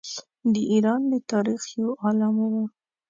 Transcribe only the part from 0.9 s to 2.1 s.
د تاریخ یو